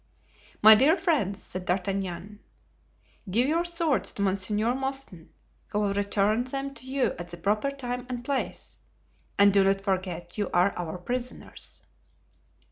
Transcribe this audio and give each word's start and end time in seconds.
"My 0.63 0.73
dear 0.73 0.97
friends," 0.97 1.39
said 1.43 1.65
D'Artagnan, 1.65 2.39
"give 3.29 3.47
your 3.47 3.63
swords 3.63 4.11
to 4.13 4.23
Monsieur 4.23 4.73
Mouston, 4.73 5.29
who 5.67 5.77
will 5.79 5.93
return 5.93 6.43
them 6.43 6.73
to 6.73 6.87
you 6.87 7.13
at 7.19 7.29
the 7.29 7.37
proper 7.37 7.69
time 7.69 8.07
and 8.09 8.25
place, 8.25 8.79
and 9.37 9.53
do 9.53 9.63
not 9.63 9.81
forget 9.81 10.39
you 10.39 10.49
are 10.55 10.73
our 10.75 10.97
prisoners." 10.97 11.83